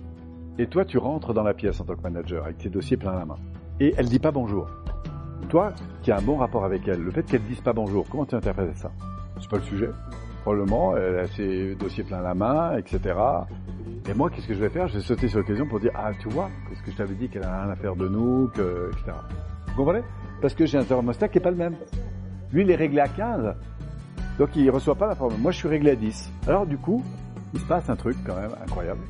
et 0.57 0.67
toi, 0.67 0.85
tu 0.85 0.97
rentres 0.97 1.33
dans 1.33 1.43
la 1.43 1.53
pièce 1.53 1.79
en 1.81 1.83
tant 1.85 1.95
que 1.95 2.01
manager 2.01 2.45
avec 2.45 2.57
tes 2.57 2.69
dossiers 2.69 2.97
plein 2.97 3.13
la 3.13 3.25
main, 3.25 3.37
et 3.79 3.93
elle 3.97 4.07
dit 4.07 4.19
pas 4.19 4.31
bonjour. 4.31 4.67
Toi, 5.49 5.73
qui 6.01 6.11
as 6.11 6.17
un 6.17 6.21
bon 6.21 6.37
rapport 6.37 6.65
avec 6.65 6.87
elle, 6.87 7.01
le 7.01 7.11
fait 7.11 7.23
qu'elle 7.23 7.43
dise 7.43 7.61
pas 7.61 7.73
bonjour, 7.73 8.07
comment 8.09 8.25
tu 8.25 8.35
interprètes 8.35 8.75
ça? 8.77 8.91
C'est 9.39 9.49
pas 9.49 9.57
le 9.57 9.63
sujet. 9.63 9.89
Probablement, 10.43 10.95
elle 10.95 11.19
a 11.19 11.27
ses 11.27 11.75
dossiers 11.75 12.03
plein 12.03 12.21
la 12.21 12.33
main, 12.33 12.77
etc. 12.77 13.15
Et 14.07 14.13
moi, 14.13 14.29
qu'est-ce 14.29 14.47
que 14.47 14.53
je 14.53 14.59
vais 14.59 14.69
faire? 14.69 14.87
Je 14.87 14.97
vais 14.97 15.03
sauter 15.03 15.27
sur 15.27 15.39
l'occasion 15.39 15.65
pour 15.65 15.79
dire 15.79 15.91
Ah, 15.95 16.11
tu 16.19 16.29
vois, 16.29 16.49
qu'est-ce 16.69 16.83
que 16.83 16.91
je 16.91 16.97
t'avais 16.97 17.15
dit 17.15 17.27
qu'elle 17.27 17.43
a 17.43 17.63
rien 17.63 17.71
à 17.71 17.75
faire 17.75 17.95
de 17.95 18.07
nous, 18.07 18.49
que, 18.53 18.91
etc. 18.93 19.17
Vous 19.67 19.75
comprenez? 19.75 20.03
Parce 20.41 20.53
que 20.53 20.65
j'ai 20.65 20.77
un 20.77 20.83
thermostat 20.83 21.27
qui 21.27 21.39
est 21.39 21.41
pas 21.41 21.49
le 21.49 21.57
même. 21.57 21.75
Lui, 22.51 22.61
il 22.61 22.69
est 22.69 22.75
réglé 22.75 23.01
à 23.01 23.07
15. 23.07 23.55
Donc 24.37 24.49
il 24.55 24.69
reçoit 24.69 24.95
pas 24.95 25.07
la 25.07 25.15
forme. 25.15 25.35
Moi, 25.39 25.51
je 25.51 25.57
suis 25.57 25.67
réglé 25.67 25.91
à 25.91 25.95
10. 25.95 26.31
Alors 26.47 26.67
du 26.67 26.77
coup, 26.77 27.03
il 27.53 27.59
se 27.59 27.65
passe 27.65 27.89
un 27.89 27.95
truc 27.95 28.17
quand 28.25 28.35
même 28.35 28.51
incroyable. 28.61 29.01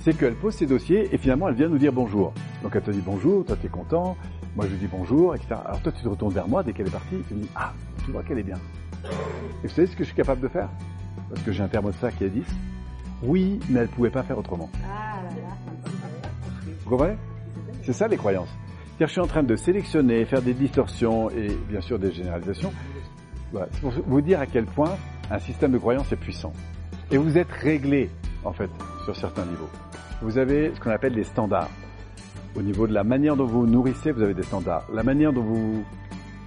C'est 0.00 0.16
qu'elle 0.16 0.34
pose 0.34 0.54
ses 0.54 0.66
dossiers 0.66 1.08
et 1.14 1.18
finalement, 1.18 1.48
elle 1.48 1.54
vient 1.54 1.68
nous 1.68 1.78
dire 1.78 1.92
bonjour. 1.92 2.34
Donc 2.62 2.76
elle 2.76 2.82
te 2.82 2.90
dit 2.90 3.02
bonjour, 3.04 3.44
toi 3.44 3.56
tu 3.58 3.66
es 3.66 3.70
content, 3.70 4.16
moi 4.54 4.66
je 4.66 4.72
lui 4.72 4.78
dis 4.78 4.88
bonjour, 4.88 5.34
etc. 5.34 5.54
Alors 5.64 5.80
toi, 5.80 5.92
tu 5.92 6.02
te 6.02 6.08
retournes 6.08 6.34
vers 6.34 6.46
moi 6.46 6.62
dès 6.62 6.72
qu'elle 6.72 6.88
est 6.88 6.90
partie, 6.90 7.16
tu 7.26 7.34
me 7.34 7.40
dis 7.40 7.50
ah, 7.56 7.72
tu 8.04 8.10
vois 8.10 8.22
qu'elle 8.22 8.38
est 8.38 8.44
bien. 8.44 8.58
Et 9.64 9.66
vous 9.66 9.74
savez 9.74 9.86
ce 9.86 9.96
que 9.96 10.04
je 10.04 10.08
suis 10.08 10.16
capable 10.16 10.42
de 10.42 10.48
faire? 10.48 10.68
Parce 11.30 11.42
que 11.42 11.52
j'ai 11.52 11.62
un 11.62 11.68
thermostat 11.68 12.12
qui 12.12 12.24
est 12.24 12.30
10. 12.30 12.44
Oui, 13.22 13.58
mais 13.68 13.80
elle 13.80 13.88
pouvait 13.88 14.10
pas 14.10 14.22
faire 14.22 14.38
autrement. 14.38 14.70
Vous 16.84 16.90
comprenez? 16.90 17.16
C'est 17.82 17.92
ça 17.92 18.08
les 18.08 18.16
croyances. 18.16 18.48
C'est-à-dire, 18.86 19.08
je 19.08 19.12
suis 19.12 19.20
en 19.20 19.26
train 19.26 19.42
de 19.42 19.56
sélectionner, 19.56 20.24
faire 20.24 20.42
des 20.42 20.54
distorsions 20.54 21.30
et 21.30 21.48
bien 21.68 21.80
sûr 21.80 21.98
des 21.98 22.12
généralisations 22.12 22.72
voilà, 23.52 23.68
c'est 23.72 23.80
pour 23.80 23.92
vous 24.06 24.20
dire 24.20 24.40
à 24.40 24.46
quel 24.46 24.64
point 24.64 24.96
un 25.30 25.38
système 25.38 25.72
de 25.72 25.78
croyance 25.78 26.10
est 26.12 26.16
puissant. 26.16 26.52
Et 27.10 27.16
vous 27.16 27.38
êtes 27.38 27.50
réglé, 27.50 28.10
en 28.44 28.52
fait, 28.52 28.70
sur 29.04 29.14
certains 29.14 29.44
niveaux. 29.44 29.68
Vous 30.22 30.38
avez 30.38 30.74
ce 30.74 30.80
qu'on 30.80 30.90
appelle 30.90 31.14
des 31.14 31.24
standards. 31.24 31.70
Au 32.56 32.62
niveau 32.62 32.86
de 32.86 32.94
la 32.94 33.04
manière 33.04 33.36
dont 33.36 33.46
vous 33.46 33.66
nourrissez, 33.66 34.12
vous 34.12 34.22
avez 34.22 34.34
des 34.34 34.42
standards. 34.42 34.84
La 34.92 35.02
manière 35.02 35.32
dont 35.32 35.42
vous 35.42 35.84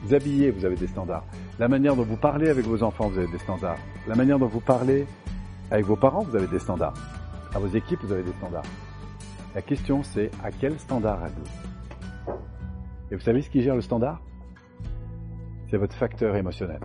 vous 0.04 0.14
habillez, 0.14 0.52
vous 0.52 0.66
avez 0.66 0.76
des 0.76 0.88
standards. 0.88 1.24
La 1.58 1.68
manière 1.68 1.96
dont 1.96 2.04
vous 2.04 2.16
parlez 2.16 2.50
avec 2.50 2.66
vos 2.66 2.84
enfants, 2.84 3.10
vous 3.10 3.18
avez 3.18 3.32
des 3.32 3.40
standards. 3.40 3.78
La 4.08 4.16
manière 4.16 4.40
dont 4.40 4.48
vous 4.48 4.62
parlez 4.62 5.06
avec 5.72 5.86
vos 5.86 5.96
parents, 5.96 6.24
vous 6.24 6.36
avez 6.36 6.48
des 6.48 6.60
standards. 6.60 6.96
À 7.54 7.60
vos 7.60 7.68
équipes, 7.68 8.00
vous 8.04 8.12
avez 8.12 8.24
des 8.24 8.34
standards. 8.34 8.66
La 9.56 9.62
question, 9.62 10.04
c'est 10.04 10.32
à 10.44 10.52
quel 10.52 10.80
standard 10.80 11.26
êtes-vous 11.26 12.34
Et 13.12 13.16
vous 13.16 13.22
savez 13.22 13.42
ce 13.42 13.50
qui 13.50 13.62
gère 13.62 13.76
le 13.76 13.82
standard? 13.82 14.22
C'est 15.68 15.78
votre 15.78 15.96
facteur 15.96 16.36
émotionnel. 16.36 16.80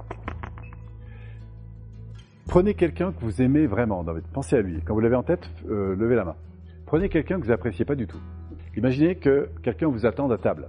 Prenez 2.47 2.75
quelqu'un 2.75 3.13
que 3.13 3.21
vous 3.21 3.41
aimez 3.43 3.67
vraiment, 3.67 4.05
dans 4.05 4.13
votre... 4.13 4.29
pensez 4.29 4.57
à 4.57 4.61
lui. 4.61 4.81
Quand 4.85 4.95
vous 4.95 5.01
l'avez 5.01 5.17
en 5.17 5.23
tête, 5.23 5.49
euh, 5.69 5.97
levez 5.97 6.15
la 6.15 6.25
main. 6.25 6.37
Prenez 6.87 7.09
quelqu'un 7.09 7.41
que 7.41 7.47
vous 7.47 7.53
appréciez 7.53 7.85
pas 7.85 7.95
du 7.95 8.07
tout. 8.07 8.21
Imaginez 8.77 9.17
que 9.17 9.49
quelqu'un 9.63 9.89
vous 9.89 10.05
attende 10.05 10.33
à 10.33 10.39
table. 10.39 10.69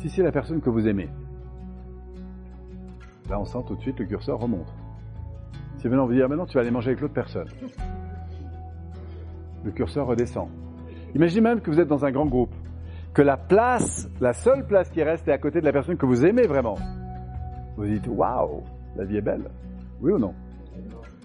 Si 0.00 0.10
c'est 0.10 0.22
la 0.22 0.32
personne 0.32 0.60
que 0.60 0.68
vous 0.68 0.86
aimez, 0.88 1.08
là 3.30 3.40
on 3.40 3.44
sent 3.44 3.60
tout 3.66 3.76
de 3.76 3.80
suite 3.80 3.98
le 4.00 4.06
curseur 4.06 4.38
remonte. 4.38 4.72
Si 5.82 5.88
maintenant 5.88 6.06
vous 6.06 6.14
ah, 6.22 6.28
maintenant 6.28 6.46
tu 6.46 6.54
vas 6.54 6.60
aller 6.60 6.70
manger 6.70 6.90
avec 6.90 7.00
l'autre 7.00 7.14
personne, 7.14 7.48
le 9.64 9.72
curseur 9.72 10.06
redescend. 10.06 10.48
Imaginez 11.12 11.40
même 11.40 11.60
que 11.60 11.72
vous 11.72 11.80
êtes 11.80 11.88
dans 11.88 12.04
un 12.04 12.12
grand 12.12 12.26
groupe 12.26 12.54
que 13.12 13.20
la 13.20 13.36
place, 13.36 14.08
la 14.20 14.32
seule 14.32 14.64
place 14.64 14.88
qui 14.90 15.02
reste 15.02 15.26
est 15.26 15.32
à 15.32 15.38
côté 15.38 15.60
de 15.60 15.64
la 15.64 15.72
personne 15.72 15.96
que 15.96 16.06
vous 16.06 16.24
aimez 16.24 16.46
vraiment. 16.46 16.76
Vous 17.76 17.84
dites, 17.84 18.06
waouh, 18.06 18.62
la 18.94 19.04
vie 19.04 19.16
est 19.16 19.22
belle. 19.22 19.50
Oui 20.00 20.12
ou 20.12 20.18
non? 20.18 20.34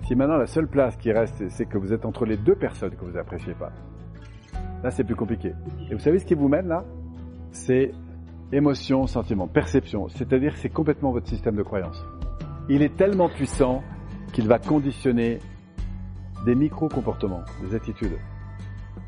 Si 0.08 0.16
maintenant 0.16 0.38
la 0.38 0.48
seule 0.48 0.68
place 0.68 0.98
qui 0.98 1.12
reste, 1.12 1.48
c'est 1.50 1.66
que 1.68 1.78
vous 1.78 1.94
êtes 1.94 2.04
entre 2.04 2.26
les 2.26 2.38
deux 2.38 2.56
personnes 2.56 2.96
que 2.96 3.06
vous 3.06 3.12
n'appréciez 3.12 3.54
pas, 3.54 3.72
là 4.84 4.90
c'est 4.90 5.04
plus 5.04 5.16
compliqué. 5.16 5.54
Et 5.92 5.94
vous 5.94 6.02
savez 6.02 6.18
ce 6.18 6.26
qui 6.26 6.34
vous 6.34 6.48
mène 6.48 6.68
là? 6.68 6.84
C'est 7.52 7.92
émotion, 8.52 9.06
sentiment, 9.06 9.46
perception. 9.48 10.08
C'est-à-dire 10.08 10.54
que 10.54 10.60
c'est 10.60 10.70
complètement 10.70 11.12
votre 11.12 11.28
système 11.28 11.56
de 11.56 11.64
croyance. 11.64 12.04
Il 12.70 12.82
est 12.82 12.98
tellement 12.98 13.30
puissant 13.30 13.84
qu'il 14.38 14.48
va 14.48 14.60
conditionner 14.60 15.40
des 16.46 16.54
micro-comportements, 16.54 17.42
des 17.68 17.76
attitudes. 17.76 18.20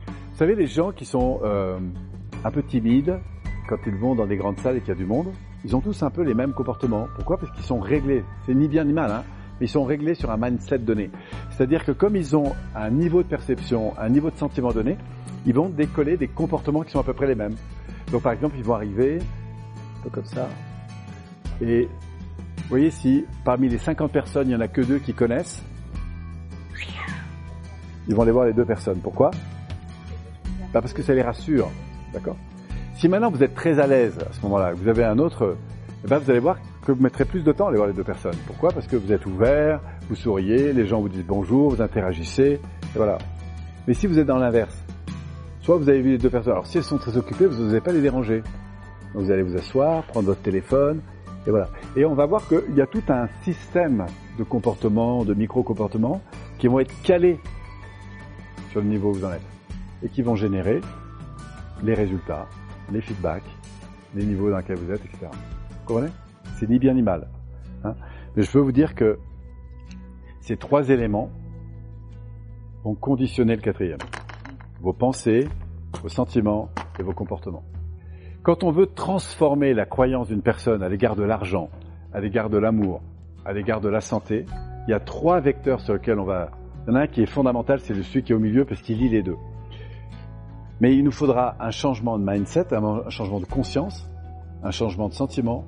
Vous 0.08 0.38
savez, 0.40 0.56
les 0.56 0.66
gens 0.66 0.92
qui 0.92 1.06
sont 1.06 1.42
euh, 1.44 1.78
un 2.44 2.50
peu 2.50 2.64
timides, 2.64 3.20
quand 3.68 3.78
ils 3.86 3.94
vont 3.94 4.16
dans 4.16 4.26
des 4.26 4.38
grandes 4.38 4.58
salles 4.58 4.78
et 4.78 4.80
qu'il 4.80 4.90
y 4.90 4.94
a 4.94 4.96
du 4.96 5.06
monde, 5.06 5.28
ils 5.64 5.76
ont 5.76 5.82
tous 5.82 6.02
un 6.02 6.10
peu 6.10 6.24
les 6.24 6.34
mêmes 6.34 6.54
comportements. 6.54 7.08
Pourquoi? 7.14 7.38
Parce 7.38 7.52
qu'ils 7.52 7.64
sont 7.64 7.80
réglés. 7.80 8.24
C'est 8.48 8.56
ni 8.56 8.68
bien 8.68 8.84
ni 8.86 8.92
mal, 8.92 9.12
hein 9.12 9.24
mais 9.60 9.68
ils 9.68 9.70
sont 9.70 9.84
réglés 9.84 10.16
sur 10.16 10.32
un 10.32 10.38
mindset 10.38 10.80
donné. 10.80 11.12
C'est-à-dire 11.52 11.86
que 11.86 11.92
comme 11.92 12.16
ils 12.16 12.36
ont 12.36 12.54
un 12.76 12.90
niveau 12.90 13.22
de 13.22 13.28
perception, 13.28 13.94
un 14.00 14.10
niveau 14.10 14.32
de 14.32 14.36
sentiment 14.36 14.72
donné, 14.72 14.98
ils 15.46 15.54
vont 15.54 15.70
décoller 15.70 16.18
des 16.18 16.28
comportements 16.28 16.82
qui 16.82 16.90
sont 16.90 17.02
à 17.02 17.04
peu 17.04 17.14
près 17.14 17.28
les 17.28 17.36
mêmes. 17.36 17.56
Donc 18.12 18.24
par 18.24 18.32
exemple, 18.32 18.56
ils 18.58 18.64
vont 18.64 18.74
arriver 18.74 19.20
un 19.20 20.04
peu 20.06 20.10
comme 20.10 20.26
ça. 20.26 20.50
Et 21.62 21.88
vous 22.70 22.76
voyez, 22.76 22.92
si 22.92 23.26
parmi 23.44 23.68
les 23.68 23.80
50 23.80 24.12
personnes, 24.12 24.46
il 24.46 24.50
n'y 24.50 24.56
en 24.56 24.62
a 24.62 24.68
que 24.68 24.82
deux 24.82 25.00
qui 25.00 25.16
connaissent, 25.16 25.64
ils 28.08 28.14
vont 28.14 28.22
aller 28.22 28.32
voir 28.32 28.46
les 28.46 28.54
deux 28.54 28.64
personnes. 28.64 29.00
Pourquoi? 29.00 29.32
Bah 30.72 30.80
Parce 30.80 30.94
que 30.94 31.02
ça 31.02 31.16
les 31.16 31.24
rassure. 31.24 31.72
D'accord? 32.14 32.38
Si 32.94 33.10
maintenant 33.10 33.32
vous 33.32 33.42
êtes 33.42 33.56
très 33.56 33.80
à 33.80 33.88
l'aise 33.88 34.20
à 34.20 34.32
ce 34.32 34.42
moment-là, 34.44 34.74
vous 34.74 34.88
avez 34.88 35.04
un 35.04 35.18
autre, 35.18 35.58
ben 36.08 36.20
vous 36.20 36.30
allez 36.30 36.40
voir 36.40 36.60
que 36.86 36.92
vous 36.92 37.02
mettrez 37.02 37.26
plus 37.26 37.44
de 37.44 37.52
temps 37.52 37.66
à 37.66 37.70
aller 37.70 37.78
voir 37.78 37.88
les 37.88 37.96
deux 37.96 38.04
personnes. 38.04 38.38
Pourquoi? 38.46 38.70
Parce 38.72 38.86
que 38.86 38.98
vous 38.98 39.12
êtes 39.12 39.26
ouvert, 39.26 39.82
vous 40.08 40.16
souriez, 40.16 40.72
les 40.72 40.86
gens 40.86 41.02
vous 41.02 41.10
disent 41.10 41.26
bonjour, 41.26 41.72
vous 41.72 41.82
interagissez, 41.82 42.62
voilà. 42.94 43.18
Mais 43.88 43.96
si 43.96 44.06
vous 44.06 44.20
êtes 44.20 44.28
dans 44.28 44.38
l'inverse, 44.38 44.78
soit 45.62 45.78
vous 45.78 45.90
avez 45.90 46.02
vu 46.02 46.12
les 46.12 46.18
deux 46.20 46.30
personnes, 46.30 46.54
alors 46.54 46.68
si 46.68 46.78
elles 46.78 46.84
sont 46.84 47.00
très 47.00 47.18
occupées, 47.18 47.48
vous 47.48 47.64
n'osez 47.64 47.82
pas 47.82 47.92
les 47.92 48.02
déranger. 48.02 48.44
Donc 49.16 49.24
vous 49.24 49.32
allez 49.32 49.42
vous 49.42 49.58
asseoir, 49.58 50.04
prendre 50.04 50.28
votre 50.28 50.42
téléphone, 50.42 51.02
et 51.48 51.50
voilà. 51.52 51.70
Et 51.96 52.06
on 52.06 52.14
va 52.14 52.26
voir 52.26 52.48
qu'il 52.48 52.76
y 52.76 52.82
a 52.82 52.88
tout 52.88 53.04
un 53.10 53.28
système 53.44 54.06
de 54.38 54.44
comportement, 54.44 55.24
de 55.24 55.34
micro-comportements, 55.34 56.22
qui 56.58 56.68
vont 56.68 56.80
être 56.80 56.94
calés 57.02 57.40
sur 58.72 58.82
le 58.82 58.88
niveau 58.88 59.10
où 59.10 59.14
vous 59.14 59.26
en 59.26 59.32
êtes, 59.32 59.42
et 60.04 60.10
qui 60.10 60.22
vont 60.22 60.36
générer 60.36 60.82
les 61.84 61.94
résultats, 61.94 62.48
les 62.92 63.02
feedbacks, 63.02 63.50
les 64.16 64.26
niveaux 64.26 64.50
dans 64.50 64.58
lesquels 64.58 64.78
vous 64.78 64.92
êtes, 64.92 65.04
etc. 65.06 65.28
Vous 65.32 65.86
comprenez? 65.86 66.12
C'est 66.58 66.70
ni 66.70 66.80
bien 66.80 66.94
ni 66.94 67.02
mal. 67.02 67.28
Hein 67.84 67.96
Mais 68.36 68.44
je 68.44 68.52
veux 68.52 68.62
vous 68.62 68.72
dire 68.72 68.96
que 68.96 69.18
ces 70.42 70.58
trois 70.58 70.90
éléments 70.90 71.30
vont 72.84 72.96
conditionner 72.96 73.56
le 73.56 73.62
quatrième. 73.62 74.00
Vos 74.82 74.94
pensées, 74.94 75.48
vos 76.02 76.10
sentiments 76.10 76.70
et 77.00 77.04
vos 77.04 77.14
comportements. 77.14 77.64
Quand 78.50 78.64
on 78.64 78.72
veut 78.72 78.88
transformer 78.88 79.76
la 79.76 79.86
croyance 79.86 80.30
d'une 80.30 80.42
personne 80.42 80.82
à 80.82 80.90
l'égard 80.90 81.16
de 81.16 81.22
l'argent, 81.22 81.70
à 82.12 82.20
l'égard 82.20 82.50
de 82.50 82.58
l'amour, 82.58 83.00
à 83.46 83.54
l'égard 83.54 83.80
de 83.80 83.90
la 83.90 84.02
santé, 84.02 84.48
il 84.88 84.90
y 84.90 84.94
a 84.96 85.00
trois 85.00 85.40
vecteurs 85.40 85.82
sur 85.82 85.94
lesquels 85.94 86.18
on 86.18 86.24
va... 86.24 86.50
Il 86.88 86.90
y 86.90 86.94
en 86.94 86.96
a 86.96 87.02
un 87.02 87.08
qui 87.08 87.22
est 87.22 87.28
fondamental, 87.28 87.80
c'est 87.80 87.94
celui 87.94 88.24
qui 88.24 88.32
est 88.32 88.36
au 88.36 88.40
milieu 88.40 88.66
parce 88.66 88.82
qu'il 88.82 88.98
lie 88.98 89.08
les 89.08 89.22
deux. 89.22 89.38
Mais 90.82 90.96
il 90.96 91.04
nous 91.04 91.12
faudra 91.12 91.58
un 91.60 91.70
changement 91.70 92.18
de 92.18 92.26
mindset, 92.26 92.74
un 92.74 93.08
changement 93.12 93.40
de 93.40 93.46
conscience, 93.46 94.10
un 94.64 94.72
changement 94.72 95.10
de 95.10 95.14
sentiment 95.14 95.66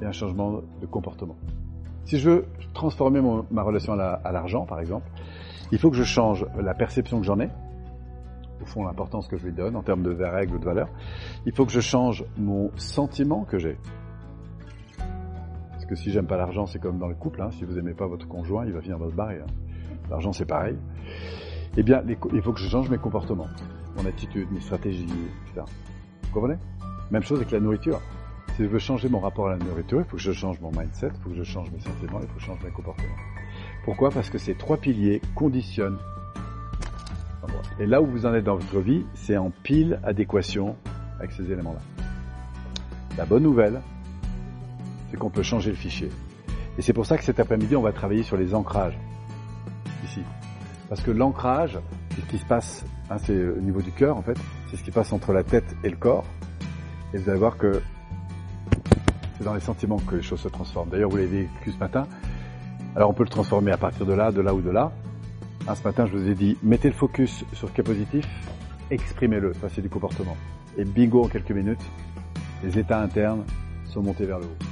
et 0.00 0.04
un 0.04 0.12
changement 0.12 0.62
de 0.80 0.86
comportement. 0.86 1.34
Si 2.04 2.20
je 2.20 2.30
veux 2.30 2.46
transformer 2.74 3.20
ma 3.50 3.62
relation 3.64 3.94
à 3.94 4.30
l'argent, 4.30 4.66
par 4.66 4.78
exemple, 4.78 5.10
il 5.72 5.80
faut 5.80 5.90
que 5.90 5.96
je 5.96 6.04
change 6.04 6.46
la 6.62 6.74
perception 6.74 7.18
que 7.18 7.26
j'en 7.26 7.40
ai, 7.40 7.48
au 8.62 8.66
fond 8.66 8.84
l'importance 8.84 9.28
que 9.28 9.36
je 9.36 9.44
lui 9.44 9.52
donne 9.52 9.76
en 9.76 9.82
termes 9.82 10.02
de 10.02 10.10
règles 10.24 10.56
ou 10.56 10.58
de 10.58 10.64
valeurs. 10.64 10.88
Il 11.46 11.52
faut 11.52 11.66
que 11.66 11.72
je 11.72 11.80
change 11.80 12.24
mon 12.36 12.70
sentiment 12.76 13.44
que 13.44 13.58
j'ai. 13.58 13.78
Parce 15.72 15.86
que 15.86 15.94
si 15.94 16.10
j'aime 16.10 16.26
pas 16.26 16.36
l'argent, 16.36 16.66
c'est 16.66 16.78
comme 16.78 16.98
dans 16.98 17.08
le 17.08 17.14
couple. 17.14 17.42
Hein. 17.42 17.50
Si 17.52 17.64
vous 17.64 17.78
aimez 17.78 17.94
pas 17.94 18.06
votre 18.06 18.28
conjoint, 18.28 18.66
il 18.66 18.72
va 18.72 18.80
venir 18.80 18.98
dans 18.98 19.08
se 19.08 19.14
barrer. 19.14 19.40
Hein. 19.40 19.46
L'argent, 20.10 20.32
c'est 20.32 20.46
pareil. 20.46 20.76
Eh 21.76 21.82
bien, 21.82 22.02
il 22.32 22.42
faut 22.42 22.52
que 22.52 22.60
je 22.60 22.68
change 22.68 22.90
mes 22.90 22.98
comportements, 22.98 23.48
mon 23.96 24.06
attitude, 24.06 24.50
mes 24.50 24.60
stratégies, 24.60 25.04
etc. 25.04 25.66
Vous 26.24 26.32
comprenez? 26.32 26.56
Même 27.10 27.22
chose 27.22 27.38
avec 27.38 27.50
la 27.52 27.60
nourriture. 27.60 28.00
Si 28.56 28.64
je 28.64 28.68
veux 28.68 28.78
changer 28.78 29.08
mon 29.08 29.20
rapport 29.20 29.48
à 29.48 29.50
la 29.50 29.58
nourriture, 29.58 30.00
il 30.00 30.04
faut 30.04 30.16
que 30.16 30.22
je 30.22 30.32
change 30.32 30.60
mon 30.60 30.72
mindset, 30.72 31.10
il 31.14 31.22
faut 31.22 31.30
que 31.30 31.36
je 31.36 31.44
change 31.44 31.70
mes 31.70 31.78
sentiments, 31.78 32.18
il 32.20 32.26
faut 32.26 32.34
que 32.34 32.40
je 32.40 32.46
change 32.46 32.64
mes 32.64 32.70
comportements. 32.70 33.14
Pourquoi? 33.84 34.10
Parce 34.10 34.30
que 34.30 34.38
ces 34.38 34.54
trois 34.54 34.76
piliers 34.76 35.20
conditionnent 35.34 35.98
et 37.78 37.86
là 37.86 38.02
où 38.02 38.06
vous 38.06 38.26
en 38.26 38.34
êtes 38.34 38.44
dans 38.44 38.56
votre 38.56 38.80
vie, 38.80 39.04
c'est 39.14 39.36
en 39.36 39.50
pile 39.62 40.00
adéquation 40.02 40.76
avec 41.18 41.32
ces 41.32 41.50
éléments-là. 41.50 41.80
La 43.16 43.24
bonne 43.24 43.42
nouvelle, 43.42 43.80
c'est 45.10 45.16
qu'on 45.16 45.30
peut 45.30 45.42
changer 45.42 45.70
le 45.70 45.76
fichier. 45.76 46.10
Et 46.76 46.82
c'est 46.82 46.92
pour 46.92 47.06
ça 47.06 47.18
que 47.18 47.24
cet 47.24 47.40
après-midi, 47.40 47.76
on 47.76 47.82
va 47.82 47.92
travailler 47.92 48.22
sur 48.22 48.36
les 48.36 48.54
ancrages. 48.54 48.98
Ici. 50.04 50.22
Parce 50.88 51.02
que 51.02 51.10
l'ancrage, 51.10 51.78
c'est 52.14 52.20
ce 52.22 52.26
qui 52.26 52.38
se 52.38 52.46
passe, 52.46 52.84
hein, 53.10 53.16
c'est 53.18 53.48
au 53.48 53.60
niveau 53.60 53.82
du 53.82 53.92
cœur 53.92 54.16
en 54.16 54.22
fait, 54.22 54.38
c'est 54.70 54.76
ce 54.76 54.82
qui 54.82 54.90
passe 54.90 55.12
entre 55.12 55.32
la 55.32 55.42
tête 55.42 55.76
et 55.84 55.90
le 55.90 55.96
corps. 55.96 56.24
Et 57.12 57.18
vous 57.18 57.28
allez 57.28 57.38
voir 57.38 57.56
que 57.56 57.82
c'est 59.36 59.44
dans 59.44 59.54
les 59.54 59.60
sentiments 59.60 59.98
que 59.98 60.16
les 60.16 60.22
choses 60.22 60.40
se 60.40 60.48
transforment. 60.48 60.90
D'ailleurs, 60.90 61.10
vous 61.10 61.16
l'avez 61.16 61.42
vécu 61.42 61.72
ce 61.72 61.78
matin. 61.78 62.06
Alors 62.96 63.10
on 63.10 63.14
peut 63.14 63.22
le 63.22 63.28
transformer 63.28 63.72
à 63.72 63.76
partir 63.76 64.06
de 64.06 64.12
là, 64.12 64.32
de 64.32 64.40
là 64.40 64.54
ou 64.54 64.60
de 64.60 64.70
là. 64.70 64.92
Ah, 65.70 65.74
ce 65.74 65.84
matin, 65.84 66.06
je 66.06 66.16
vous 66.16 66.30
ai 66.30 66.34
dit, 66.34 66.56
mettez 66.62 66.88
le 66.88 66.94
focus 66.94 67.44
sur 67.52 67.68
ce 67.68 67.74
qui 67.74 67.82
positif, 67.82 68.26
exprimez-le, 68.90 69.52
ça 69.52 69.68
c'est 69.68 69.82
du 69.82 69.90
comportement. 69.90 70.34
Et 70.78 70.84
bingo, 70.84 71.24
en 71.24 71.28
quelques 71.28 71.50
minutes, 71.50 71.82
les 72.64 72.78
états 72.78 73.02
internes 73.02 73.44
sont 73.84 74.00
montés 74.00 74.24
vers 74.24 74.38
le 74.38 74.46
haut. 74.46 74.67